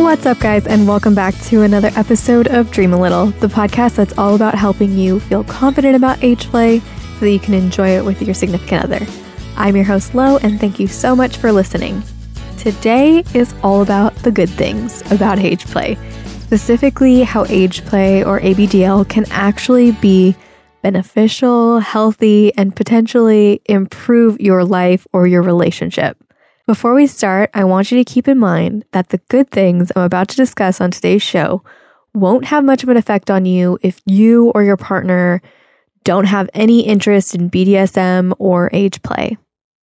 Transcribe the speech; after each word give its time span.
What's 0.00 0.26
up, 0.26 0.40
guys, 0.40 0.66
and 0.66 0.88
welcome 0.88 1.14
back 1.14 1.36
to 1.42 1.62
another 1.62 1.90
episode 1.94 2.48
of 2.48 2.72
Dream 2.72 2.92
a 2.92 3.00
Little, 3.00 3.26
the 3.26 3.46
podcast 3.46 3.94
that's 3.94 4.16
all 4.18 4.34
about 4.34 4.56
helping 4.56 4.98
you 4.98 5.20
feel 5.20 5.44
confident 5.44 5.94
about 5.94 6.24
age 6.24 6.48
play 6.48 6.80
so 6.80 7.20
that 7.20 7.30
you 7.30 7.38
can 7.38 7.54
enjoy 7.54 7.90
it 7.90 8.04
with 8.04 8.20
your 8.20 8.34
significant 8.34 8.82
other. 8.82 9.06
I'm 9.56 9.76
your 9.76 9.84
host, 9.84 10.14
Lo, 10.14 10.38
and 10.38 10.58
thank 10.58 10.80
you 10.80 10.88
so 10.88 11.14
much 11.14 11.36
for 11.36 11.52
listening. 11.52 12.02
Today 12.58 13.22
is 13.34 13.54
all 13.62 13.82
about 13.82 14.14
the 14.16 14.32
good 14.32 14.48
things 14.48 15.02
about 15.12 15.38
age 15.38 15.64
play, 15.66 15.96
specifically 16.40 17.22
how 17.22 17.44
age 17.44 17.84
play 17.84 18.24
or 18.24 18.40
ABDL 18.40 19.08
can 19.08 19.26
actually 19.30 19.92
be 19.92 20.34
beneficial, 20.82 21.78
healthy, 21.78 22.52
and 22.56 22.74
potentially 22.74 23.60
improve 23.66 24.40
your 24.40 24.64
life 24.64 25.06
or 25.12 25.28
your 25.28 25.42
relationship. 25.42 26.16
Before 26.70 26.94
we 26.94 27.08
start, 27.08 27.50
I 27.52 27.64
want 27.64 27.90
you 27.90 27.98
to 27.98 28.04
keep 28.04 28.28
in 28.28 28.38
mind 28.38 28.84
that 28.92 29.08
the 29.08 29.18
good 29.28 29.50
things 29.50 29.90
I'm 29.96 30.02
about 30.02 30.28
to 30.28 30.36
discuss 30.36 30.80
on 30.80 30.92
today's 30.92 31.20
show 31.20 31.64
won't 32.14 32.44
have 32.44 32.62
much 32.62 32.84
of 32.84 32.88
an 32.88 32.96
effect 32.96 33.28
on 33.28 33.44
you 33.44 33.76
if 33.82 34.00
you 34.06 34.52
or 34.54 34.62
your 34.62 34.76
partner 34.76 35.42
don't 36.04 36.26
have 36.26 36.48
any 36.54 36.82
interest 36.82 37.34
in 37.34 37.50
BDSM 37.50 38.34
or 38.38 38.70
age 38.72 39.02
play. 39.02 39.36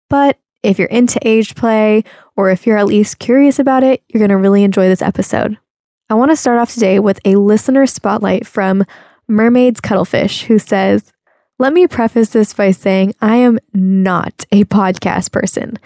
But 0.10 0.40
if 0.64 0.80
you're 0.80 0.88
into 0.88 1.20
age 1.28 1.56
play, 1.56 2.06
or 2.38 2.52
if 2.52 2.66
you're 2.66 2.78
at 2.78 2.88
least 2.88 3.20
curious 3.20 3.60
about 3.60 3.84
it, 3.84 4.02
you're 4.08 4.20
going 4.20 4.30
to 4.30 4.38
really 4.38 4.64
enjoy 4.64 4.88
this 4.88 5.02
episode. 5.02 5.58
I 6.10 6.14
want 6.14 6.32
to 6.32 6.38
start 6.38 6.58
off 6.58 6.74
today 6.74 7.00
with 7.00 7.20
a 7.26 7.36
listener 7.36 7.86
spotlight 7.86 8.48
from 8.48 8.86
Mermaids 9.28 9.82
Cuttlefish, 9.82 10.44
who 10.44 10.58
says, 10.58 11.12
Let 11.60 11.74
me 11.74 11.86
preface 11.86 12.30
this 12.30 12.54
by 12.54 12.72
saying 12.72 13.14
I 13.20 13.36
am 13.36 13.60
not 13.74 14.46
a 14.54 14.64
podcast 14.64 15.34
person. 15.34 15.78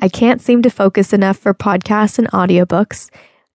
I 0.00 0.08
can't 0.08 0.40
seem 0.40 0.62
to 0.62 0.70
focus 0.70 1.12
enough 1.12 1.38
for 1.38 1.54
podcasts 1.54 2.18
and 2.18 2.30
audiobooks, 2.30 3.10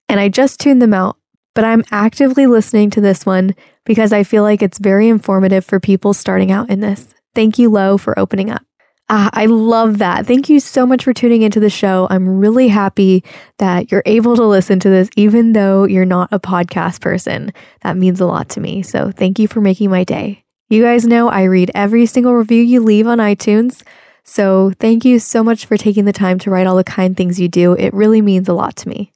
and 0.10 0.20
I 0.20 0.30
just 0.30 0.60
tune 0.60 0.80
them 0.80 0.94
out, 0.94 1.18
but 1.56 1.64
I'm 1.64 1.84
actively 1.92 2.48
listening 2.48 2.90
to 2.92 3.02
this 3.02 3.26
one 3.26 3.56
because 3.86 4.14
I 4.14 4.24
feel 4.24 4.44
like 4.44 4.62
it's 4.62 4.80
very 4.80 5.08
informative 5.08 5.66
for 5.66 5.80
people 5.80 6.14
starting 6.14 6.52
out 6.52 6.70
in 6.70 6.80
this. 6.80 7.08
Thank 7.36 7.58
you, 7.58 7.70
Lo, 7.70 7.98
for 7.98 8.18
opening 8.18 8.50
up. 8.50 8.64
Ah, 9.10 9.30
I 9.34 9.48
love 9.48 9.98
that. 9.98 10.26
Thank 10.26 10.50
you 10.50 10.60
so 10.60 10.86
much 10.86 11.04
for 11.04 11.14
tuning 11.14 11.42
into 11.42 11.60
the 11.60 11.70
show. 11.70 12.08
I'm 12.10 12.40
really 12.40 12.70
happy 12.70 13.24
that 13.60 13.92
you're 13.92 14.04
able 14.06 14.36
to 14.38 14.46
listen 14.46 14.80
to 14.80 14.90
this, 14.90 15.10
even 15.18 15.54
though 15.54 15.84
you're 15.84 16.06
not 16.06 16.30
a 16.32 16.40
podcast 16.40 17.02
person. 17.02 17.52
That 17.82 17.98
means 17.98 18.22
a 18.22 18.26
lot 18.26 18.50
to 18.50 18.62
me. 18.62 18.82
So 18.82 19.12
thank 19.12 19.40
you 19.40 19.48
for 19.48 19.60
making 19.62 19.90
my 19.90 20.04
day. 20.04 20.44
You 20.70 20.82
guys 20.82 21.06
know 21.06 21.28
I 21.28 21.44
read 21.44 21.70
every 21.76 22.06
single 22.06 22.34
review 22.34 22.64
you 22.64 22.82
leave 22.82 23.06
on 23.06 23.18
iTunes. 23.18 23.84
So 24.24 24.72
thank 24.80 25.04
you 25.06 25.20
so 25.20 25.44
much 25.44 25.66
for 25.66 25.78
taking 25.78 26.06
the 26.06 26.14
time 26.14 26.40
to 26.40 26.50
write 26.50 26.68
all 26.68 26.78
the 26.78 26.84
kind 26.84 27.16
things 27.16 27.40
you 27.40 27.48
do. 27.48 27.74
It 27.74 27.94
really 27.94 28.22
means 28.22 28.48
a 28.48 28.54
lot 28.54 28.76
to 28.78 28.90
me. 28.90 29.12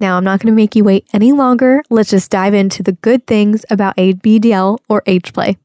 Now, 0.00 0.16
I'm 0.16 0.24
not 0.24 0.40
going 0.40 0.52
to 0.52 0.56
make 0.56 0.76
you 0.76 0.84
wait 0.84 1.06
any 1.12 1.32
longer. 1.32 1.82
Let's 1.90 2.10
just 2.10 2.30
dive 2.30 2.54
into 2.54 2.82
the 2.82 2.92
good 2.92 3.26
things 3.26 3.64
about 3.68 3.96
ABDL 3.96 4.78
or 4.88 5.02
age 5.06 5.32
play. 5.32 5.56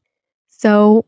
So, 0.48 1.06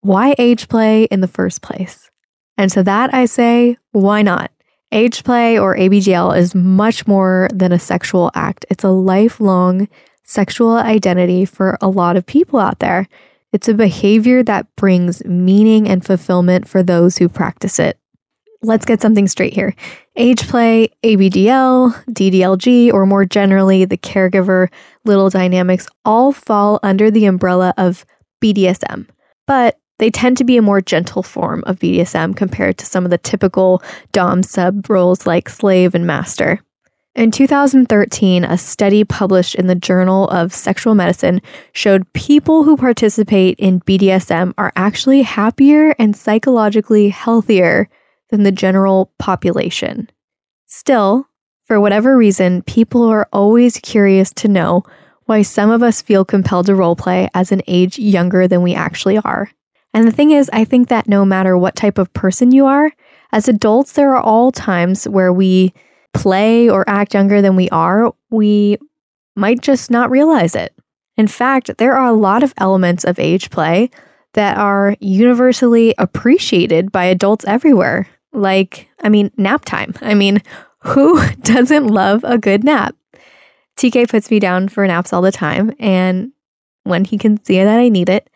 why 0.00 0.34
age 0.38 0.68
play 0.68 1.04
in 1.04 1.20
the 1.20 1.28
first 1.28 1.62
place? 1.62 2.10
And 2.58 2.70
to 2.72 2.82
that, 2.82 3.14
I 3.14 3.26
say, 3.26 3.76
why 3.92 4.22
not? 4.22 4.50
Age 4.92 5.24
play 5.24 5.58
or 5.58 5.76
ABDL 5.76 6.36
is 6.36 6.54
much 6.54 7.06
more 7.06 7.48
than 7.52 7.72
a 7.72 7.78
sexual 7.78 8.30
act, 8.34 8.66
it's 8.70 8.84
a 8.84 8.90
lifelong 8.90 9.88
sexual 10.24 10.76
identity 10.76 11.44
for 11.44 11.76
a 11.80 11.88
lot 11.88 12.16
of 12.16 12.26
people 12.26 12.58
out 12.58 12.78
there. 12.78 13.08
It's 13.54 13.68
a 13.68 13.74
behavior 13.74 14.42
that 14.42 14.66
brings 14.74 15.24
meaning 15.24 15.88
and 15.88 16.04
fulfillment 16.04 16.66
for 16.66 16.82
those 16.82 17.18
who 17.18 17.28
practice 17.28 17.78
it. 17.78 17.96
Let's 18.62 18.84
get 18.84 19.00
something 19.00 19.28
straight 19.28 19.54
here. 19.54 19.76
Age 20.16 20.48
play, 20.48 20.88
ABDL, 21.04 22.04
DDLG, 22.06 22.92
or 22.92 23.06
more 23.06 23.24
generally, 23.24 23.84
the 23.84 23.96
caregiver 23.96 24.72
little 25.04 25.30
dynamics 25.30 25.86
all 26.04 26.32
fall 26.32 26.80
under 26.82 27.12
the 27.12 27.26
umbrella 27.26 27.72
of 27.76 28.04
BDSM. 28.42 29.06
But 29.46 29.78
they 30.00 30.10
tend 30.10 30.36
to 30.38 30.44
be 30.44 30.56
a 30.56 30.62
more 30.62 30.80
gentle 30.80 31.22
form 31.22 31.62
of 31.64 31.78
BDSM 31.78 32.34
compared 32.34 32.76
to 32.78 32.86
some 32.86 33.04
of 33.04 33.12
the 33.12 33.18
typical 33.18 33.80
Dom 34.10 34.42
sub 34.42 34.90
roles 34.90 35.28
like 35.28 35.48
slave 35.48 35.94
and 35.94 36.08
master. 36.08 36.60
In 37.14 37.30
2013, 37.30 38.42
a 38.42 38.58
study 38.58 39.04
published 39.04 39.54
in 39.54 39.68
the 39.68 39.76
Journal 39.76 40.28
of 40.30 40.52
Sexual 40.52 40.96
Medicine 40.96 41.40
showed 41.72 42.12
people 42.12 42.64
who 42.64 42.76
participate 42.76 43.56
in 43.60 43.80
BDSM 43.82 44.52
are 44.58 44.72
actually 44.74 45.22
happier 45.22 45.94
and 45.96 46.16
psychologically 46.16 47.10
healthier 47.10 47.88
than 48.30 48.42
the 48.42 48.50
general 48.50 49.12
population. 49.20 50.10
Still, 50.66 51.28
for 51.66 51.80
whatever 51.80 52.16
reason, 52.16 52.62
people 52.62 53.04
are 53.04 53.28
always 53.32 53.78
curious 53.78 54.32
to 54.32 54.48
know 54.48 54.82
why 55.26 55.42
some 55.42 55.70
of 55.70 55.84
us 55.84 56.02
feel 56.02 56.24
compelled 56.24 56.66
to 56.66 56.72
roleplay 56.72 57.28
as 57.32 57.52
an 57.52 57.62
age 57.68 57.96
younger 57.96 58.48
than 58.48 58.60
we 58.60 58.74
actually 58.74 59.18
are. 59.18 59.52
And 59.94 60.04
the 60.04 60.12
thing 60.12 60.32
is, 60.32 60.50
I 60.52 60.64
think 60.64 60.88
that 60.88 61.08
no 61.08 61.24
matter 61.24 61.56
what 61.56 61.76
type 61.76 61.96
of 61.96 62.12
person 62.12 62.50
you 62.50 62.66
are, 62.66 62.90
as 63.30 63.46
adults, 63.46 63.92
there 63.92 64.16
are 64.16 64.20
all 64.20 64.50
times 64.50 65.06
where 65.06 65.32
we 65.32 65.72
play 66.14 66.68
or 66.68 66.88
act 66.88 67.14
younger 67.14 67.42
than 67.42 67.56
we 67.56 67.68
are, 67.70 68.14
we 68.30 68.78
might 69.36 69.60
just 69.60 69.90
not 69.90 70.10
realize 70.10 70.54
it. 70.54 70.74
In 71.16 71.26
fact, 71.26 71.76
there 71.78 71.96
are 71.96 72.06
a 72.06 72.16
lot 72.16 72.42
of 72.42 72.54
elements 72.58 73.04
of 73.04 73.18
age 73.18 73.50
play 73.50 73.90
that 74.32 74.56
are 74.56 74.96
universally 75.00 75.94
appreciated 75.98 76.90
by 76.90 77.04
adults 77.04 77.44
everywhere. 77.46 78.08
Like, 78.32 78.88
I 79.02 79.08
mean, 79.08 79.30
nap 79.36 79.64
time. 79.64 79.94
I 80.00 80.14
mean, 80.14 80.42
who 80.80 81.24
doesn't 81.42 81.86
love 81.86 82.24
a 82.24 82.38
good 82.38 82.64
nap? 82.64 82.96
TK 83.76 84.08
puts 84.08 84.30
me 84.30 84.38
down 84.38 84.68
for 84.68 84.86
naps 84.86 85.12
all 85.12 85.22
the 85.22 85.32
time, 85.32 85.74
and 85.78 86.32
when 86.84 87.04
he 87.04 87.18
can 87.18 87.42
see 87.42 87.62
that 87.62 87.78
I 87.78 87.88
need 87.88 88.08
it, 88.08 88.30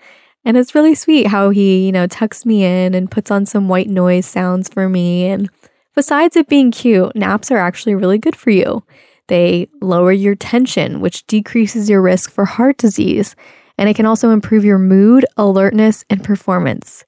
and 0.44 0.56
it's 0.56 0.74
really 0.74 0.94
sweet 0.94 1.26
how 1.26 1.50
he, 1.50 1.86
you 1.86 1.92
know, 1.92 2.06
tucks 2.06 2.46
me 2.46 2.64
in 2.64 2.94
and 2.94 3.10
puts 3.10 3.30
on 3.30 3.46
some 3.46 3.68
white 3.68 3.88
noise 3.88 4.26
sounds 4.26 4.68
for 4.68 4.88
me 4.88 5.26
and 5.26 5.50
Besides 5.98 6.36
it 6.36 6.46
being 6.46 6.70
cute, 6.70 7.16
naps 7.16 7.50
are 7.50 7.58
actually 7.58 7.96
really 7.96 8.18
good 8.18 8.36
for 8.36 8.50
you. 8.50 8.84
They 9.26 9.68
lower 9.80 10.12
your 10.12 10.36
tension, 10.36 11.00
which 11.00 11.26
decreases 11.26 11.90
your 11.90 12.00
risk 12.00 12.30
for 12.30 12.44
heart 12.44 12.76
disease, 12.78 13.34
and 13.76 13.88
it 13.88 13.96
can 13.96 14.06
also 14.06 14.30
improve 14.30 14.64
your 14.64 14.78
mood, 14.78 15.26
alertness, 15.36 16.04
and 16.08 16.22
performance. 16.22 17.04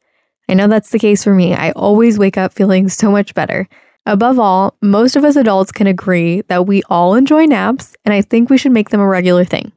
I 0.49 0.55
know 0.55 0.67
that's 0.67 0.91
the 0.91 0.99
case 0.99 1.23
for 1.23 1.33
me. 1.33 1.55
I 1.55 1.71
always 1.71 2.19
wake 2.19 2.37
up 2.37 2.53
feeling 2.53 2.89
so 2.89 3.13
much 3.13 3.33
better. 3.33 3.69
Above 4.07 4.41
all, 4.41 4.77
most 4.83 5.15
of 5.15 5.25
us 5.25 5.37
adults 5.37 5.71
can 5.71 5.87
agree 5.87 6.41
that 6.49 6.67
we 6.67 6.83
all 6.91 7.15
enjoy 7.15 7.45
naps, 7.45 7.95
and 8.05 8.13
I 8.13 8.23
think 8.23 8.51
we 8.51 8.59
should 8.59 8.73
make 8.73 8.89
them 8.89 9.01
a 9.01 9.07
regular 9.07 9.45
thing. 9.45 9.71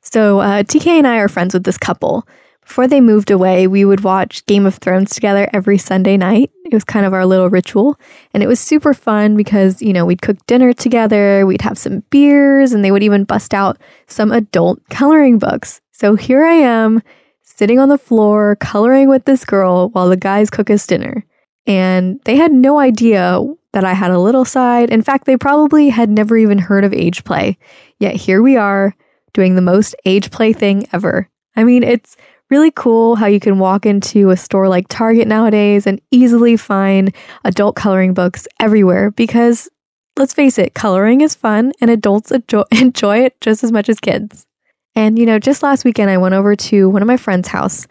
So, 0.00 0.40
uh, 0.40 0.64
TK 0.64 0.98
and 0.98 1.06
I 1.06 1.18
are 1.18 1.28
friends 1.28 1.54
with 1.54 1.62
this 1.62 1.78
couple. 1.78 2.26
Before 2.68 2.86
they 2.86 3.00
moved 3.00 3.30
away, 3.30 3.66
we 3.66 3.86
would 3.86 4.04
watch 4.04 4.44
Game 4.44 4.66
of 4.66 4.74
Thrones 4.74 5.10
together 5.10 5.48
every 5.54 5.78
Sunday 5.78 6.18
night. 6.18 6.50
It 6.66 6.74
was 6.74 6.84
kind 6.84 7.06
of 7.06 7.14
our 7.14 7.24
little 7.24 7.48
ritual. 7.48 7.98
And 8.34 8.42
it 8.42 8.46
was 8.46 8.60
super 8.60 8.92
fun 8.92 9.38
because, 9.38 9.80
you 9.80 9.94
know, 9.94 10.04
we'd 10.04 10.20
cook 10.20 10.36
dinner 10.46 10.74
together, 10.74 11.46
we'd 11.46 11.62
have 11.62 11.78
some 11.78 12.00
beers, 12.10 12.72
and 12.72 12.84
they 12.84 12.90
would 12.90 13.02
even 13.02 13.24
bust 13.24 13.54
out 13.54 13.78
some 14.06 14.30
adult 14.30 14.86
coloring 14.90 15.38
books. 15.38 15.80
So 15.92 16.14
here 16.14 16.44
I 16.44 16.52
am, 16.52 17.02
sitting 17.42 17.78
on 17.78 17.88
the 17.88 17.96
floor, 17.96 18.56
coloring 18.56 19.08
with 19.08 19.24
this 19.24 19.46
girl 19.46 19.88
while 19.88 20.10
the 20.10 20.16
guys 20.18 20.50
cook 20.50 20.68
us 20.68 20.86
dinner. 20.86 21.24
And 21.66 22.20
they 22.26 22.36
had 22.36 22.52
no 22.52 22.78
idea 22.78 23.40
that 23.72 23.84
I 23.84 23.94
had 23.94 24.10
a 24.10 24.20
little 24.20 24.44
side. 24.44 24.90
In 24.90 25.00
fact, 25.00 25.24
they 25.24 25.38
probably 25.38 25.88
had 25.88 26.10
never 26.10 26.36
even 26.36 26.58
heard 26.58 26.84
of 26.84 26.92
age 26.92 27.24
play. 27.24 27.56
Yet 27.98 28.14
here 28.14 28.42
we 28.42 28.58
are 28.58 28.94
doing 29.32 29.54
the 29.54 29.62
most 29.62 29.96
age 30.04 30.30
play 30.30 30.52
thing 30.52 30.86
ever. 30.92 31.30
I 31.56 31.64
mean, 31.64 31.82
it's 31.82 32.16
really 32.50 32.70
cool 32.70 33.16
how 33.16 33.26
you 33.26 33.40
can 33.40 33.58
walk 33.58 33.86
into 33.86 34.30
a 34.30 34.36
store 34.36 34.68
like 34.68 34.86
Target 34.88 35.28
nowadays 35.28 35.86
and 35.86 36.00
easily 36.10 36.56
find 36.56 37.14
adult 37.44 37.76
coloring 37.76 38.14
books 38.14 38.48
everywhere 38.60 39.10
because 39.10 39.68
let's 40.16 40.34
face 40.34 40.58
it, 40.58 40.74
coloring 40.74 41.20
is 41.20 41.34
fun 41.34 41.72
and 41.80 41.90
adults 41.90 42.32
enjoy 42.72 43.18
it 43.18 43.40
just 43.40 43.62
as 43.62 43.72
much 43.72 43.88
as 43.88 44.00
kids. 44.00 44.46
And, 44.94 45.18
you 45.18 45.26
know, 45.26 45.38
just 45.38 45.62
last 45.62 45.84
weekend, 45.84 46.10
I 46.10 46.18
went 46.18 46.34
over 46.34 46.56
to 46.56 46.88
one 46.88 47.02
of 47.02 47.08
my 47.08 47.16
friend's 47.16 47.48
house 47.48 47.86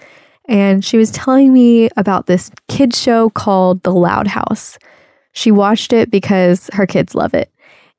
and 0.47 0.83
she 0.83 0.97
was 0.97 1.11
telling 1.11 1.53
me 1.53 1.89
about 1.97 2.25
this 2.25 2.51
kids 2.67 3.01
show 3.01 3.29
called 3.29 3.83
The 3.83 3.93
Loud 3.93 4.27
House. 4.27 4.77
She 5.33 5.51
watched 5.51 5.93
it 5.93 6.09
because 6.09 6.69
her 6.73 6.85
kids 6.85 7.15
love 7.15 7.33
it. 7.33 7.51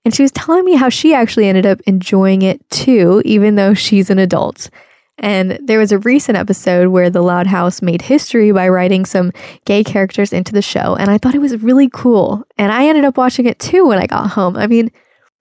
And 0.05 0.15
she 0.15 0.23
was 0.23 0.33
telling 0.33 0.65
me 0.65 0.75
how 0.75 0.89
she 0.89 1.13
actually 1.13 1.47
ended 1.47 1.67
up 1.67 1.81
enjoying 1.83 2.43
it 2.43 2.69
too, 2.71 3.23
even 3.25 3.57
though 3.57 3.75
she's 3.75 4.11
an 4.11 4.19
adult. 4.19 4.71
And 5.19 5.59
there 5.63 5.79
was 5.79 5.93
a 5.93 5.99
recent 5.99 6.39
episode 6.39 6.89
where 6.89 7.11
the 7.11 7.23
Loud 7.23 7.47
House 7.47 7.83
made 7.83 8.03
history 8.03 8.53
by 8.53 8.69
writing 8.69 9.05
some 9.05 9.33
gay 9.65 9.83
characters 9.83 10.33
into 10.33 10.53
the 10.53 10.63
show. 10.63 10.95
And 10.95 11.11
I 11.11 11.19
thought 11.19 11.35
it 11.35 11.41
was 11.41 11.63
really 11.63 11.91
cool. 11.93 12.45
And 12.57 12.73
I 12.73 12.87
ended 12.87 13.05
up 13.05 13.17
watching 13.17 13.47
it 13.47 13.59
too 13.59 13.87
when 13.87 13.99
I 13.99 14.07
got 14.07 14.31
home. 14.31 14.57
I 14.57 14.67
mean, 14.67 14.91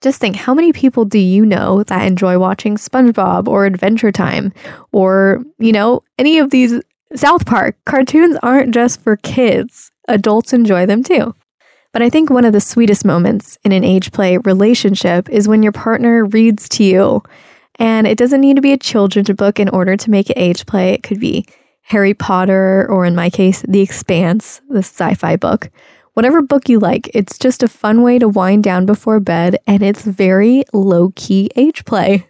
just 0.01 0.19
think 0.19 0.35
how 0.35 0.53
many 0.53 0.73
people 0.73 1.05
do 1.05 1.19
you 1.19 1.45
know 1.45 1.83
that 1.83 2.05
enjoy 2.05 2.37
watching 2.37 2.75
SpongeBob 2.75 3.47
or 3.47 3.65
Adventure 3.65 4.11
Time 4.11 4.53
or, 4.91 5.43
you 5.59 5.71
know, 5.71 6.03
any 6.17 6.37
of 6.39 6.51
these 6.51 6.81
South 7.15 7.45
Park? 7.45 7.77
Cartoons 7.85 8.37
aren't 8.43 8.73
just 8.73 9.01
for 9.01 9.17
kids, 9.17 9.91
adults 10.07 10.53
enjoy 10.53 10.85
them 10.85 11.03
too. 11.03 11.33
But 11.93 12.01
I 12.01 12.09
think 12.11 12.29
one 12.29 12.45
of 12.45 12.53
the 12.53 12.61
sweetest 12.61 13.05
moments 13.05 13.57
in 13.63 13.71
an 13.71 13.83
age 13.83 14.11
play 14.11 14.37
relationship 14.37 15.29
is 15.29 15.47
when 15.47 15.63
your 15.63 15.71
partner 15.71 16.25
reads 16.25 16.69
to 16.69 16.83
you. 16.83 17.23
And 17.79 18.07
it 18.07 18.17
doesn't 18.17 18.41
need 18.41 18.55
to 18.55 18.61
be 18.61 18.71
a 18.71 18.77
children's 18.77 19.29
book 19.31 19.59
in 19.59 19.69
order 19.69 19.95
to 19.95 20.11
make 20.11 20.29
it 20.29 20.37
age 20.37 20.65
play. 20.65 20.93
It 20.93 21.03
could 21.03 21.19
be 21.19 21.45
Harry 21.83 22.13
Potter, 22.13 22.85
or 22.89 23.05
in 23.05 23.15
my 23.15 23.29
case, 23.29 23.63
The 23.67 23.81
Expanse, 23.81 24.61
the 24.69 24.79
sci 24.79 25.13
fi 25.13 25.35
book. 25.35 25.69
Whatever 26.13 26.41
book 26.41 26.67
you 26.67 26.79
like, 26.79 27.09
it's 27.13 27.37
just 27.37 27.61
a 27.61 27.67
fun 27.67 28.01
way 28.01 28.17
to 28.17 28.27
wind 28.27 28.63
down 28.63 28.85
before 28.85 29.19
bed, 29.19 29.57
and 29.67 29.83
it's 29.83 30.01
very 30.01 30.63
low 30.73 31.13
key 31.15 31.51
age 31.55 31.85
play. 31.85 32.27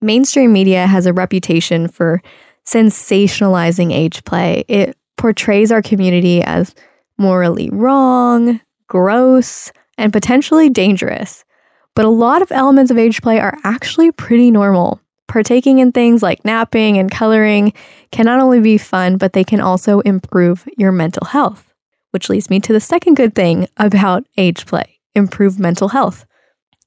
Mainstream 0.00 0.52
media 0.52 0.86
has 0.86 1.04
a 1.04 1.12
reputation 1.12 1.88
for 1.88 2.22
sensationalizing 2.64 3.92
age 3.92 4.24
play. 4.24 4.64
It 4.68 4.96
portrays 5.16 5.72
our 5.72 5.82
community 5.82 6.42
as 6.42 6.74
morally 7.18 7.68
wrong, 7.72 8.60
gross, 8.86 9.72
and 9.98 10.12
potentially 10.12 10.70
dangerous. 10.70 11.44
But 11.98 12.06
a 12.06 12.10
lot 12.10 12.42
of 12.42 12.52
elements 12.52 12.92
of 12.92 12.96
age 12.96 13.20
play 13.22 13.40
are 13.40 13.58
actually 13.64 14.12
pretty 14.12 14.52
normal. 14.52 15.00
Partaking 15.26 15.80
in 15.80 15.90
things 15.90 16.22
like 16.22 16.44
napping 16.44 16.96
and 16.96 17.10
coloring 17.10 17.72
can 18.12 18.26
not 18.26 18.38
only 18.38 18.60
be 18.60 18.78
fun, 18.78 19.16
but 19.16 19.32
they 19.32 19.42
can 19.42 19.58
also 19.60 19.98
improve 20.02 20.64
your 20.76 20.92
mental 20.92 21.26
health. 21.26 21.74
Which 22.12 22.30
leads 22.30 22.50
me 22.50 22.60
to 22.60 22.72
the 22.72 22.78
second 22.78 23.14
good 23.14 23.34
thing 23.34 23.66
about 23.78 24.24
age 24.36 24.64
play 24.64 25.00
improve 25.16 25.58
mental 25.58 25.88
health. 25.88 26.24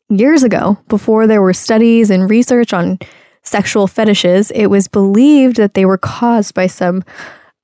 Years 0.08 0.44
ago, 0.44 0.80
before 0.88 1.28
there 1.28 1.42
were 1.42 1.52
studies 1.52 2.10
and 2.10 2.30
research 2.30 2.72
on 2.72 2.98
sexual 3.44 3.88
fetishes, 3.88 4.50
it 4.52 4.68
was 4.68 4.88
believed 4.88 5.58
that 5.58 5.74
they 5.74 5.84
were 5.84 5.98
caused 5.98 6.54
by 6.54 6.68
some 6.68 7.04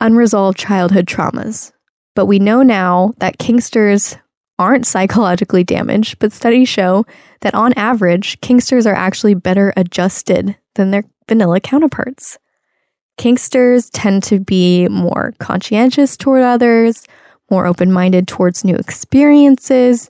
unresolved 0.01 0.59
childhood 0.59 1.05
traumas. 1.05 1.71
But 2.13 2.25
we 2.25 2.39
know 2.39 2.61
now 2.61 3.13
that 3.19 3.37
kinksters 3.37 4.19
aren't 4.59 4.87
psychologically 4.87 5.63
damaged, 5.63 6.19
but 6.19 6.31
studies 6.31 6.69
show 6.69 7.05
that 7.41 7.53
on 7.53 7.73
average, 7.73 8.39
kinksters 8.41 8.89
are 8.89 8.95
actually 8.95 9.35
better 9.35 9.73
adjusted 9.77 10.57
than 10.75 10.91
their 10.91 11.03
vanilla 11.27 11.59
counterparts. 11.59 12.37
Kinksters 13.17 13.89
tend 13.93 14.23
to 14.23 14.39
be 14.39 14.87
more 14.87 15.33
conscientious 15.39 16.17
toward 16.17 16.43
others, 16.43 17.05
more 17.49 17.65
open 17.65 17.91
minded 17.91 18.27
towards 18.27 18.63
new 18.63 18.75
experiences, 18.75 20.09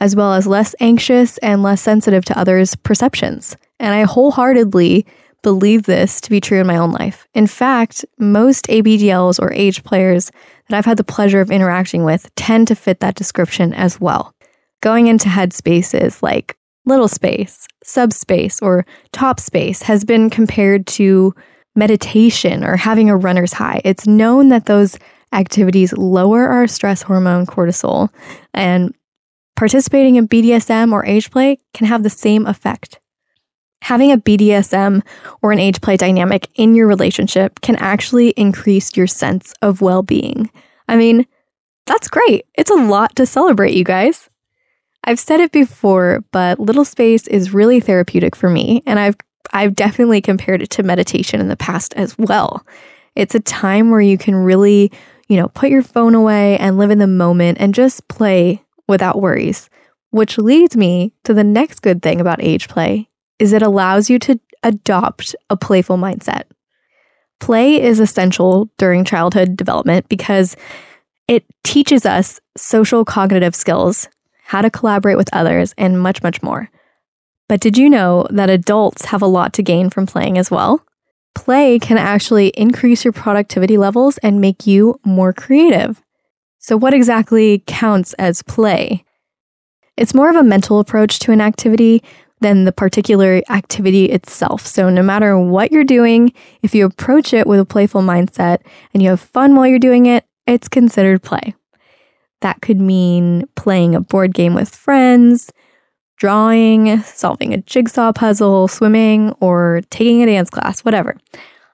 as 0.00 0.14
well 0.14 0.34
as 0.34 0.46
less 0.46 0.74
anxious 0.80 1.38
and 1.38 1.62
less 1.62 1.82
sensitive 1.82 2.24
to 2.26 2.38
others' 2.38 2.76
perceptions. 2.76 3.56
And 3.78 3.94
I 3.94 4.02
wholeheartedly 4.02 5.06
believe 5.42 5.84
this 5.84 6.20
to 6.22 6.30
be 6.30 6.40
true 6.40 6.60
in 6.60 6.66
my 6.66 6.76
own 6.76 6.90
life. 6.90 7.26
In 7.34 7.46
fact, 7.46 8.04
most 8.18 8.66
ABDLs 8.66 9.40
or 9.40 9.52
age 9.52 9.84
players 9.84 10.30
that 10.68 10.76
I've 10.76 10.84
had 10.84 10.96
the 10.96 11.04
pleasure 11.04 11.40
of 11.40 11.50
interacting 11.50 12.04
with 12.04 12.34
tend 12.34 12.68
to 12.68 12.74
fit 12.74 13.00
that 13.00 13.14
description 13.14 13.72
as 13.72 14.00
well. 14.00 14.34
Going 14.82 15.06
into 15.06 15.28
headspaces 15.28 16.22
like 16.22 16.56
little 16.84 17.08
space, 17.08 17.66
subspace, 17.82 18.60
or 18.62 18.86
top 19.12 19.40
space 19.40 19.82
has 19.82 20.04
been 20.04 20.30
compared 20.30 20.86
to 20.86 21.34
meditation 21.74 22.64
or 22.64 22.76
having 22.76 23.10
a 23.10 23.16
runner's 23.16 23.52
high. 23.52 23.80
It's 23.84 24.06
known 24.06 24.48
that 24.48 24.66
those 24.66 24.98
activities 25.32 25.92
lower 25.92 26.48
our 26.48 26.66
stress 26.66 27.02
hormone 27.02 27.46
cortisol, 27.46 28.08
and 28.54 28.94
participating 29.56 30.16
in 30.16 30.28
BDSM 30.28 30.92
or 30.92 31.04
age 31.04 31.30
play 31.30 31.58
can 31.74 31.86
have 31.86 32.02
the 32.02 32.10
same 32.10 32.46
effect. 32.46 33.00
Having 33.86 34.10
a 34.10 34.18
BDSM 34.18 35.00
or 35.42 35.52
an 35.52 35.60
age 35.60 35.80
play 35.80 35.96
dynamic 35.96 36.48
in 36.56 36.74
your 36.74 36.88
relationship 36.88 37.60
can 37.60 37.76
actually 37.76 38.30
increase 38.30 38.96
your 38.96 39.06
sense 39.06 39.54
of 39.62 39.80
well 39.80 40.02
being. 40.02 40.50
I 40.88 40.96
mean, 40.96 41.24
that's 41.86 42.08
great. 42.08 42.46
It's 42.54 42.72
a 42.72 42.74
lot 42.74 43.14
to 43.14 43.26
celebrate, 43.26 43.74
you 43.74 43.84
guys. 43.84 44.28
I've 45.04 45.20
said 45.20 45.38
it 45.38 45.52
before, 45.52 46.24
but 46.32 46.58
little 46.58 46.84
space 46.84 47.28
is 47.28 47.54
really 47.54 47.78
therapeutic 47.78 48.34
for 48.34 48.50
me, 48.50 48.82
and 48.86 48.98
I've 48.98 49.14
I've 49.52 49.76
definitely 49.76 50.20
compared 50.20 50.62
it 50.62 50.70
to 50.70 50.82
meditation 50.82 51.40
in 51.40 51.46
the 51.46 51.54
past 51.54 51.94
as 51.94 52.18
well. 52.18 52.66
It's 53.14 53.36
a 53.36 53.40
time 53.40 53.92
where 53.92 54.00
you 54.00 54.18
can 54.18 54.34
really 54.34 54.90
you 55.28 55.36
know, 55.36 55.46
put 55.46 55.70
your 55.70 55.82
phone 55.82 56.16
away 56.16 56.58
and 56.58 56.76
live 56.76 56.90
in 56.90 56.98
the 56.98 57.06
moment 57.06 57.58
and 57.60 57.72
just 57.72 58.08
play 58.08 58.64
without 58.88 59.20
worries. 59.20 59.70
Which 60.10 60.38
leads 60.38 60.76
me 60.76 61.12
to 61.22 61.32
the 61.32 61.44
next 61.44 61.82
good 61.82 62.02
thing 62.02 62.20
about 62.20 62.42
age 62.42 62.66
play 62.66 63.08
is 63.38 63.52
it 63.52 63.62
allows 63.62 64.08
you 64.10 64.18
to 64.20 64.40
adopt 64.62 65.34
a 65.50 65.56
playful 65.56 65.96
mindset. 65.96 66.44
Play 67.38 67.80
is 67.80 68.00
essential 68.00 68.70
during 68.78 69.04
childhood 69.04 69.56
development 69.56 70.08
because 70.08 70.56
it 71.28 71.44
teaches 71.64 72.06
us 72.06 72.40
social 72.56 73.04
cognitive 73.04 73.54
skills, 73.54 74.08
how 74.44 74.62
to 74.62 74.70
collaborate 74.70 75.16
with 75.16 75.28
others, 75.32 75.74
and 75.76 76.00
much, 76.00 76.22
much 76.22 76.42
more. 76.42 76.70
But 77.48 77.60
did 77.60 77.76
you 77.76 77.90
know 77.90 78.26
that 78.30 78.50
adults 78.50 79.06
have 79.06 79.22
a 79.22 79.26
lot 79.26 79.52
to 79.54 79.62
gain 79.62 79.90
from 79.90 80.06
playing 80.06 80.38
as 80.38 80.50
well? 80.50 80.86
play 81.36 81.78
can 81.78 81.98
actually 81.98 82.48
increase 82.48 83.04
your 83.04 83.12
productivity 83.12 83.76
levels 83.76 84.18
and 84.18 84.40
make 84.40 84.66
you 84.66 84.98
more 85.04 85.32
creative. 85.32 86.02
So, 86.58 86.76
what 86.76 86.94
exactly 86.94 87.62
counts 87.68 88.14
as 88.14 88.42
play? 88.42 89.04
It's 89.96 90.14
more 90.14 90.28
of 90.28 90.36
a 90.36 90.42
mental 90.42 90.80
approach 90.80 91.20
to 91.20 91.32
an 91.32 91.40
activity 91.40 92.02
than 92.40 92.64
the 92.64 92.72
particular 92.72 93.42
activity 93.48 94.06
itself. 94.06 94.66
So, 94.66 94.90
no 94.90 95.02
matter 95.02 95.38
what 95.38 95.72
you're 95.72 95.84
doing, 95.84 96.32
if 96.62 96.74
you 96.74 96.84
approach 96.84 97.32
it 97.32 97.46
with 97.46 97.60
a 97.60 97.64
playful 97.64 98.02
mindset 98.02 98.58
and 98.92 99.02
you 99.02 99.10
have 99.10 99.20
fun 99.20 99.54
while 99.54 99.66
you're 99.66 99.78
doing 99.78 100.06
it, 100.06 100.24
it's 100.46 100.68
considered 100.68 101.22
play. 101.22 101.54
That 102.42 102.60
could 102.60 102.80
mean 102.80 103.48
playing 103.56 103.94
a 103.94 104.00
board 104.00 104.34
game 104.34 104.54
with 104.54 104.74
friends, 104.74 105.50
drawing, 106.18 107.00
solving 107.02 107.54
a 107.54 107.62
jigsaw 107.62 108.12
puzzle, 108.12 108.68
swimming, 108.68 109.32
or 109.40 109.80
taking 109.90 110.22
a 110.22 110.26
dance 110.26 110.50
class, 110.50 110.84
whatever. 110.84 111.16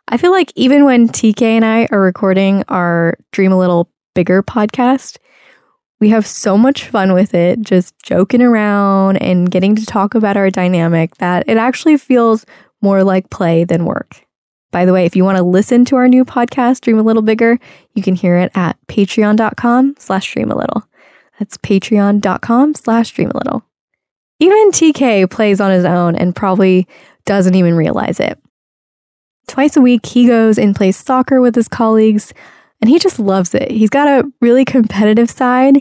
I 0.09 0.17
feel 0.17 0.32
like 0.32 0.53
even 0.55 0.85
when 0.85 1.09
TK 1.09 1.43
and 1.43 1.64
I 1.64 1.88
are 1.91 2.00
recording 2.00 2.64
our 2.69 3.17
Dream 3.32 3.53
a 3.53 3.59
Little 3.59 3.91
Bigger 4.14 4.43
podcast, 4.43 5.19
we 6.02 6.08
have 6.08 6.26
so 6.26 6.58
much 6.58 6.88
fun 6.88 7.12
with 7.12 7.32
it, 7.32 7.60
just 7.60 7.96
joking 8.02 8.43
around 8.43 9.19
and 9.19 9.49
getting 9.49 9.76
to 9.76 9.87
talk 9.87 10.16
about 10.16 10.37
our 10.37 10.50
dynamic 10.50 11.14
that 11.19 11.44
it 11.46 11.56
actually 11.56 11.96
feels 11.96 12.44
more 12.81 13.04
like 13.04 13.31
play 13.31 13.62
than 13.62 13.84
work. 13.84 14.26
By 14.72 14.84
the 14.84 14.93
way, 14.93 15.06
if 15.06 15.14
you 15.14 15.22
want 15.22 15.38
to 15.38 15.44
listen 15.44 15.84
to 15.84 15.94
our 15.94 16.08
new 16.08 16.25
podcast, 16.25 16.81
Dream 16.81 16.99
a 16.99 17.02
Little 17.02 17.22
Bigger, 17.22 17.56
you 17.94 18.02
can 18.02 18.16
hear 18.16 18.37
it 18.37 18.50
at 18.56 18.76
patreon.com 18.88 19.94
slash 19.96 20.32
dream 20.32 20.50
a 20.50 20.56
little. 20.56 20.82
That's 21.38 21.56
patreon.com 21.59 22.75
slash 22.75 23.12
dream 23.12 23.30
a 23.30 23.38
little. 23.38 23.64
Even 24.40 24.73
TK 24.73 25.30
plays 25.30 25.61
on 25.61 25.71
his 25.71 25.85
own 25.85 26.16
and 26.16 26.35
probably 26.35 26.88
doesn't 27.26 27.54
even 27.54 27.75
realize 27.75 28.18
it. 28.18 28.40
Twice 29.47 29.76
a 29.76 29.80
week, 29.80 30.04
he 30.04 30.26
goes 30.26 30.59
and 30.59 30.75
plays 30.75 30.97
soccer 30.97 31.40
with 31.40 31.54
his 31.54 31.68
colleagues, 31.68 32.35
and 32.82 32.90
he 32.90 32.98
just 32.98 33.18
loves 33.18 33.54
it. 33.54 33.70
He's 33.70 33.88
got 33.88 34.08
a 34.08 34.30
really 34.40 34.64
competitive 34.64 35.30
side, 35.30 35.80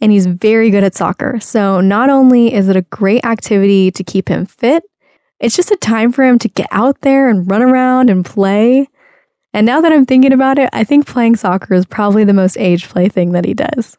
and 0.00 0.12
he's 0.12 0.26
very 0.26 0.70
good 0.70 0.84
at 0.84 0.94
soccer. 0.94 1.40
So, 1.40 1.80
not 1.80 2.10
only 2.10 2.52
is 2.52 2.68
it 2.68 2.76
a 2.76 2.82
great 2.82 3.24
activity 3.24 3.90
to 3.90 4.04
keep 4.04 4.28
him 4.28 4.44
fit, 4.46 4.84
it's 5.40 5.56
just 5.56 5.70
a 5.70 5.76
time 5.76 6.12
for 6.12 6.22
him 6.22 6.38
to 6.38 6.48
get 6.48 6.68
out 6.70 7.00
there 7.00 7.28
and 7.28 7.50
run 7.50 7.62
around 7.62 8.10
and 8.10 8.24
play. 8.24 8.86
And 9.54 9.66
now 9.66 9.80
that 9.80 9.92
I'm 9.92 10.06
thinking 10.06 10.32
about 10.32 10.58
it, 10.58 10.70
I 10.72 10.84
think 10.84 11.06
playing 11.06 11.36
soccer 11.36 11.74
is 11.74 11.86
probably 11.86 12.24
the 12.24 12.32
most 12.32 12.56
age 12.58 12.88
play 12.88 13.08
thing 13.08 13.32
that 13.32 13.44
he 13.44 13.54
does. 13.54 13.98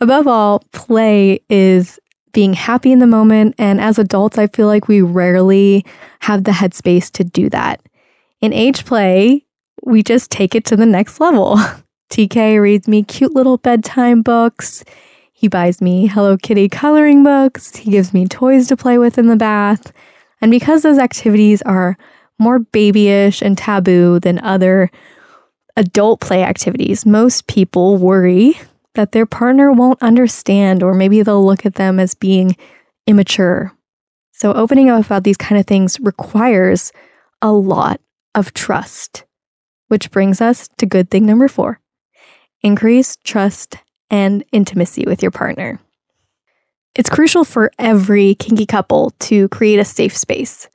Above 0.00 0.26
all, 0.26 0.64
play 0.72 1.40
is 1.50 2.00
being 2.32 2.54
happy 2.54 2.90
in 2.90 2.98
the 2.98 3.06
moment. 3.06 3.54
And 3.58 3.80
as 3.80 3.98
adults, 3.98 4.38
I 4.38 4.46
feel 4.46 4.66
like 4.66 4.88
we 4.88 5.02
rarely 5.02 5.84
have 6.20 6.44
the 6.44 6.52
headspace 6.52 7.10
to 7.12 7.24
do 7.24 7.50
that. 7.50 7.80
In 8.40 8.52
age 8.52 8.84
play, 8.84 9.46
we 9.82 10.02
just 10.02 10.30
take 10.30 10.54
it 10.54 10.64
to 10.66 10.76
the 10.76 10.86
next 10.86 11.20
level. 11.20 11.56
TK 12.10 12.60
reads 12.60 12.88
me 12.88 13.02
cute 13.02 13.34
little 13.34 13.56
bedtime 13.56 14.22
books. 14.22 14.84
He 15.32 15.48
buys 15.48 15.80
me 15.80 16.06
Hello 16.06 16.36
Kitty 16.36 16.68
coloring 16.68 17.22
books. 17.22 17.74
He 17.76 17.90
gives 17.90 18.12
me 18.12 18.26
toys 18.26 18.68
to 18.68 18.76
play 18.76 18.98
with 18.98 19.18
in 19.18 19.28
the 19.28 19.36
bath. 19.36 19.92
And 20.40 20.50
because 20.50 20.82
those 20.82 20.98
activities 20.98 21.62
are 21.62 21.96
more 22.38 22.58
babyish 22.58 23.42
and 23.42 23.56
taboo 23.56 24.20
than 24.20 24.38
other 24.40 24.90
adult 25.76 26.20
play 26.20 26.42
activities, 26.42 27.06
most 27.06 27.46
people 27.46 27.96
worry 27.96 28.58
that 28.94 29.12
their 29.12 29.26
partner 29.26 29.72
won't 29.72 30.02
understand, 30.02 30.82
or 30.82 30.92
maybe 30.92 31.22
they'll 31.22 31.44
look 31.44 31.64
at 31.64 31.76
them 31.76 31.98
as 31.98 32.14
being 32.14 32.56
immature. 33.06 33.72
So, 34.32 34.52
opening 34.52 34.90
up 34.90 35.06
about 35.06 35.24
these 35.24 35.36
kind 35.36 35.58
of 35.58 35.66
things 35.66 35.98
requires 36.00 36.92
a 37.40 37.52
lot 37.52 38.00
of 38.34 38.52
trust, 38.52 39.24
which 39.92 40.10
brings 40.10 40.40
us 40.40 40.70
to 40.78 40.86
good 40.86 41.10
thing 41.10 41.26
number 41.26 41.48
four 41.48 41.78
increase 42.62 43.16
trust 43.24 43.76
and 44.08 44.42
intimacy 44.50 45.04
with 45.06 45.20
your 45.20 45.30
partner. 45.30 45.78
It's 46.94 47.10
crucial 47.10 47.44
for 47.44 47.70
every 47.78 48.34
kinky 48.36 48.64
couple 48.64 49.10
to 49.20 49.50
create 49.50 49.78
a 49.78 49.84
safe 49.84 50.16
space, 50.16 50.66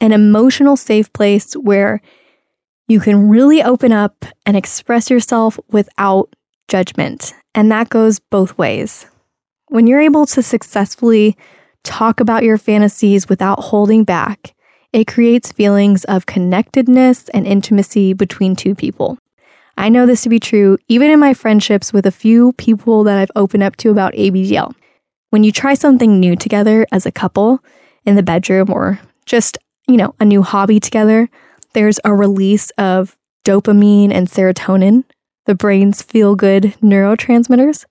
an 0.00 0.12
emotional 0.12 0.76
safe 0.76 1.12
place 1.12 1.54
where 1.54 2.00
you 2.86 3.00
can 3.00 3.28
really 3.28 3.64
open 3.64 3.90
up 3.90 4.24
and 4.44 4.56
express 4.56 5.10
yourself 5.10 5.58
without 5.72 6.32
judgment. 6.68 7.34
And 7.52 7.72
that 7.72 7.88
goes 7.88 8.20
both 8.20 8.56
ways. 8.56 9.06
When 9.70 9.88
you're 9.88 10.00
able 10.00 10.24
to 10.26 10.40
successfully 10.40 11.36
talk 11.82 12.20
about 12.20 12.44
your 12.44 12.58
fantasies 12.58 13.28
without 13.28 13.58
holding 13.58 14.04
back, 14.04 14.54
it 14.92 15.06
creates 15.06 15.52
feelings 15.52 16.04
of 16.04 16.26
connectedness 16.26 17.28
and 17.30 17.46
intimacy 17.46 18.12
between 18.12 18.56
two 18.56 18.74
people. 18.74 19.18
I 19.76 19.88
know 19.88 20.06
this 20.06 20.22
to 20.22 20.28
be 20.28 20.40
true 20.40 20.78
even 20.88 21.10
in 21.10 21.20
my 21.20 21.34
friendships 21.34 21.92
with 21.92 22.06
a 22.06 22.10
few 22.10 22.52
people 22.54 23.04
that 23.04 23.18
I've 23.18 23.30
opened 23.36 23.62
up 23.62 23.76
to 23.76 23.90
about 23.90 24.14
ABDL. 24.14 24.74
When 25.30 25.44
you 25.44 25.52
try 25.52 25.74
something 25.74 26.18
new 26.18 26.36
together 26.36 26.86
as 26.92 27.04
a 27.04 27.12
couple 27.12 27.62
in 28.04 28.14
the 28.14 28.22
bedroom 28.22 28.70
or 28.70 29.00
just, 29.26 29.58
you 29.86 29.96
know, 29.96 30.14
a 30.18 30.24
new 30.24 30.42
hobby 30.42 30.80
together, 30.80 31.28
there's 31.74 32.00
a 32.04 32.14
release 32.14 32.70
of 32.78 33.16
dopamine 33.44 34.12
and 34.12 34.28
serotonin, 34.28 35.04
the 35.44 35.54
brain's 35.54 36.02
feel 36.02 36.34
good 36.34 36.74
neurotransmitters. 36.82 37.84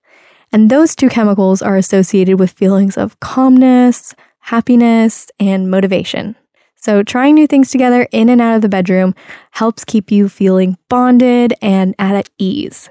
And 0.52 0.70
those 0.70 0.94
two 0.94 1.08
chemicals 1.08 1.62
are 1.62 1.76
associated 1.76 2.38
with 2.38 2.52
feelings 2.52 2.96
of 2.96 3.18
calmness, 3.20 4.14
happiness, 4.40 5.30
and 5.40 5.70
motivation. 5.70 6.36
So, 6.76 7.02
trying 7.02 7.34
new 7.34 7.46
things 7.46 7.70
together 7.70 8.06
in 8.12 8.28
and 8.28 8.40
out 8.40 8.54
of 8.54 8.62
the 8.62 8.68
bedroom 8.68 9.14
helps 9.52 9.84
keep 9.84 10.12
you 10.12 10.28
feeling 10.28 10.78
bonded 10.88 11.54
and 11.60 11.94
at 11.98 12.28
ease. 12.38 12.88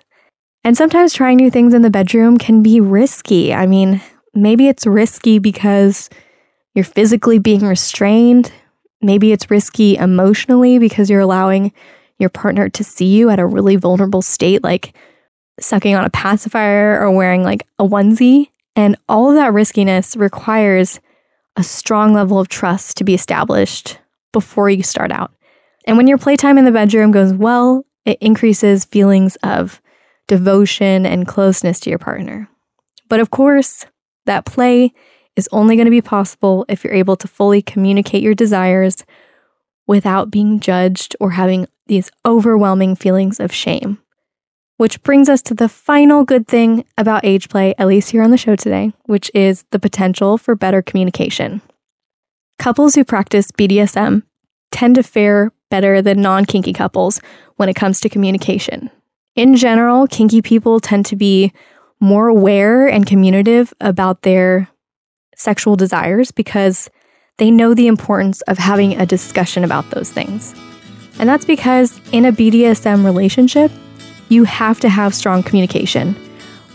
And 0.66 0.76
sometimes 0.76 1.14
trying 1.14 1.38
new 1.38 1.52
things 1.52 1.74
in 1.74 1.84
the 1.84 1.92
bedroom 1.92 2.38
can 2.38 2.64
be 2.64 2.82
risky. 2.82 3.54
I 3.54 3.68
mean, 3.68 4.02
maybe 4.34 4.68
it's 4.68 4.88
risky 4.88 5.40
because 5.40 6.10
you're 6.74 6.84
physically 6.84 7.40
being 7.40 7.62
restrained. 7.62 8.52
Maybe 9.02 9.32
it's 9.32 9.52
risky 9.52 9.96
emotionally 9.96 10.80
because 10.80 11.10
you're 11.10 11.22
allowing 11.22 11.72
your 12.18 12.30
partner 12.30 12.68
to 12.70 12.84
see 12.84 13.06
you 13.06 13.30
at 13.30 13.40
a 13.40 13.46
really 13.46 13.76
vulnerable 13.76 14.24
state, 14.24 14.64
like 14.64 14.96
sucking 15.60 15.96
on 15.96 16.04
a 16.04 16.10
pacifier 16.10 17.00
or 17.00 17.12
wearing 17.12 17.44
like 17.44 17.66
a 17.80 17.84
onesie. 17.84 18.50
And 18.76 18.98
all 19.08 19.30
of 19.30 19.36
that 19.36 19.54
riskiness 19.54 20.16
requires 20.16 21.00
a 21.56 21.64
strong 21.64 22.14
level 22.14 22.40
of 22.40 22.48
trust 22.48 22.98
to 22.98 23.04
be 23.04 23.14
established 23.14 24.00
before 24.32 24.70
you 24.70 24.84
start 24.84 25.12
out. 25.12 25.32
And 25.86 25.98
when 25.98 26.08
your 26.08 26.18
playtime 26.18 26.58
in 26.58 26.66
the 26.66 26.72
bedroom 26.72 27.12
goes 27.12 27.34
well, 27.34 27.86
it 28.06 28.18
increases 28.22 28.86
feelings 28.86 29.36
of 29.44 29.82
devotion 30.28 31.06
and 31.06 31.28
closeness 31.28 31.80
to 31.82 31.90
your 31.90 32.00
partner. 32.00 32.50
But 33.08 33.20
of 33.20 33.30
course, 33.30 33.86
that 34.26 34.46
play 34.46 34.94
is 35.36 35.50
only 35.52 35.76
going 35.76 35.86
to 35.86 35.92
be 35.92 36.02
possible 36.02 36.66
if 36.68 36.84
you're 36.84 36.94
able 36.94 37.16
to 37.18 37.28
fully 37.28 37.62
communicate 37.62 38.24
your 38.24 38.34
desires 38.34 39.06
without 39.88 40.32
being 40.32 40.60
judged 40.60 41.16
or 41.20 41.32
having 41.32 41.68
these 41.88 42.10
overwhelming 42.26 42.96
feelings 42.96 43.40
of 43.40 43.54
shame. 43.54 44.00
Which 44.78 45.02
brings 45.04 45.30
us 45.30 45.42
to 45.44 45.54
the 45.54 45.70
final 45.70 46.26
good 46.26 46.48
thing 46.48 46.84
about 46.98 47.24
age 47.24 47.48
play, 47.48 47.74
at 47.78 47.88
least 47.88 48.12
here 48.12 48.22
on 48.22 48.32
the 48.32 48.38
show 48.38 48.56
today, 48.58 48.92
which 49.06 49.32
is 49.34 49.64
the 49.72 49.80
potential 49.80 50.38
for 50.38 50.54
better 50.54 50.82
communication. 50.82 51.62
Couples 52.60 52.96
who 52.96 53.06
practice 53.06 53.52
BDSM 53.52 54.24
tend 54.72 54.96
to 54.96 55.04
fare 55.04 55.54
better 55.70 56.02
than 56.02 56.22
non 56.22 56.46
kinky 56.46 56.74
couples 56.74 57.22
when 57.56 57.70
it 57.70 57.76
comes 57.76 58.02
to 58.02 58.10
communication. 58.10 58.90
In 59.36 59.56
general, 59.56 60.08
kinky 60.08 60.42
people 60.42 60.80
tend 60.80 61.06
to 61.08 61.16
be 61.16 61.54
more 62.00 62.28
aware 62.28 62.88
and 62.88 63.06
communicative 63.06 63.74
about 63.80 64.22
their 64.24 64.70
sexual 65.36 65.76
desires 65.76 66.32
because 66.32 66.90
they 67.38 67.52
know 67.52 67.74
the 67.74 67.88
importance 67.88 68.42
of 68.42 68.58
having 68.58 69.00
a 69.00 69.06
discussion 69.06 69.64
about 69.64 69.90
those 69.90 70.12
things. 70.12 70.54
And 71.20 71.28
that's 71.28 71.46
because 71.46 72.00
in 72.12 72.26
a 72.26 72.32
BDSM 72.32 73.04
relationship, 73.04 73.72
you 74.30 74.44
have 74.44 74.80
to 74.82 74.90
have 74.90 75.14
strong 75.14 75.44
communication. 75.44 76.16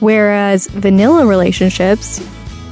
Whereas 0.01 0.67
vanilla 0.69 1.27
relationships 1.27 2.27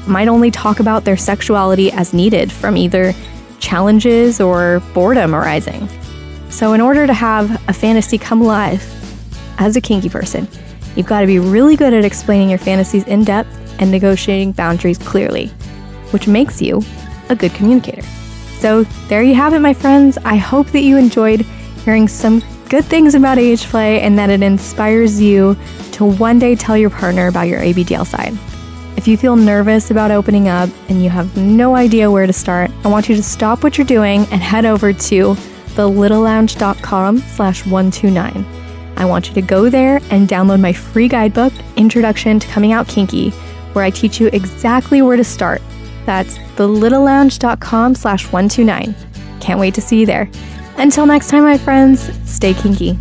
might 0.06 0.28
only 0.28 0.50
talk 0.50 0.80
about 0.80 1.04
their 1.04 1.16
sexuality 1.16 1.92
as 1.92 2.14
needed 2.14 2.50
from 2.50 2.76
either 2.76 3.12
challenges 3.60 4.40
or 4.40 4.80
boredom 4.94 5.34
arising. 5.34 5.88
So, 6.50 6.72
in 6.72 6.80
order 6.80 7.06
to 7.06 7.12
have 7.12 7.50
a 7.68 7.72
fantasy 7.72 8.16
come 8.16 8.40
alive 8.40 8.82
as 9.58 9.76
a 9.76 9.80
kinky 9.80 10.08
person, 10.08 10.48
you've 10.96 11.06
got 11.06 11.20
to 11.20 11.26
be 11.26 11.38
really 11.38 11.76
good 11.76 11.92
at 11.92 12.04
explaining 12.04 12.48
your 12.48 12.58
fantasies 12.58 13.04
in 13.04 13.24
depth 13.24 13.50
and 13.80 13.90
negotiating 13.90 14.52
boundaries 14.52 14.98
clearly, 14.98 15.48
which 16.10 16.26
makes 16.26 16.62
you 16.62 16.82
a 17.28 17.36
good 17.36 17.52
communicator. 17.52 18.02
So, 18.58 18.84
there 19.08 19.22
you 19.22 19.34
have 19.34 19.52
it, 19.52 19.60
my 19.60 19.74
friends. 19.74 20.16
I 20.24 20.36
hope 20.36 20.68
that 20.68 20.80
you 20.80 20.96
enjoyed 20.96 21.42
hearing 21.84 22.08
some 22.08 22.40
good 22.68 22.84
things 22.84 23.14
about 23.14 23.38
age 23.38 23.64
play 23.64 24.00
and 24.00 24.18
that 24.18 24.30
it 24.30 24.42
inspires 24.42 25.20
you 25.20 25.56
to 25.92 26.04
one 26.04 26.38
day 26.38 26.54
tell 26.54 26.76
your 26.76 26.90
partner 26.90 27.26
about 27.26 27.48
your 27.48 27.60
ABDL 27.60 28.06
side. 28.06 28.36
If 28.96 29.06
you 29.06 29.16
feel 29.16 29.36
nervous 29.36 29.90
about 29.90 30.10
opening 30.10 30.48
up 30.48 30.68
and 30.88 31.02
you 31.02 31.08
have 31.08 31.36
no 31.36 31.76
idea 31.76 32.10
where 32.10 32.26
to 32.26 32.32
start, 32.32 32.70
I 32.84 32.88
want 32.88 33.08
you 33.08 33.16
to 33.16 33.22
stop 33.22 33.62
what 33.62 33.78
you're 33.78 33.86
doing 33.86 34.26
and 34.32 34.42
head 34.42 34.66
over 34.66 34.92
to 34.92 35.34
thelittlelounge.com 35.34 37.18
slash 37.18 37.64
129. 37.64 38.44
I 38.96 39.04
want 39.04 39.28
you 39.28 39.34
to 39.34 39.42
go 39.42 39.70
there 39.70 40.00
and 40.10 40.28
download 40.28 40.60
my 40.60 40.72
free 40.72 41.06
guidebook, 41.06 41.52
Introduction 41.76 42.40
to 42.40 42.48
Coming 42.48 42.72
Out 42.72 42.88
Kinky, 42.88 43.30
where 43.72 43.84
I 43.84 43.90
teach 43.90 44.20
you 44.20 44.26
exactly 44.32 45.00
where 45.02 45.16
to 45.16 45.22
start. 45.22 45.62
That's 46.04 46.36
thelittlelounge.com 46.56 47.94
slash 47.94 48.24
129. 48.24 48.94
Can't 49.40 49.60
wait 49.60 49.74
to 49.74 49.80
see 49.80 50.00
you 50.00 50.06
there. 50.06 50.28
Until 50.78 51.06
next 51.06 51.28
time, 51.28 51.42
my 51.42 51.58
friends, 51.58 52.08
stay 52.24 52.54
kinky. 52.54 52.96